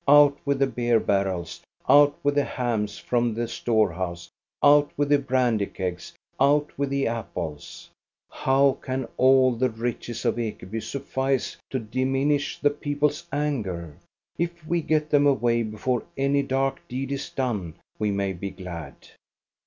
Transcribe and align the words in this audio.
Out 0.07 0.39
with 0.45 0.57
the 0.57 0.65
beer 0.65 0.99
barrels, 0.99 1.61
out 1.87 2.17
with 2.23 2.33
the 2.33 2.43
hams 2.43 2.97
from 2.97 3.35
the 3.35 3.47
storehouse, 3.47 4.31
out 4.63 4.89
with 4.97 5.09
the 5.09 5.19
brandy 5.19 5.67
kegs, 5.67 6.11
out 6.39 6.75
with 6.75 6.89
the 6.89 7.05
apples! 7.07 7.87
How 8.31 8.79
can 8.81 9.07
all 9.17 9.51
the 9.55 9.69
riches 9.69 10.25
of 10.25 10.37
Ekeby 10.39 10.81
suffice 10.81 11.55
to 11.69 11.77
diminish 11.77 12.57
the 12.57 12.71
people's 12.71 13.27
anger.? 13.31 13.93
If 14.39 14.65
we 14.65 14.81
get 14.81 15.11
them 15.11 15.27
away 15.27 15.61
before 15.61 16.01
any 16.17 16.41
dark 16.41 16.81
deed 16.87 17.11
is 17.11 17.29
done, 17.29 17.75
we 17.99 18.09
may 18.09 18.33
be 18.33 18.49
glad. 18.49 18.95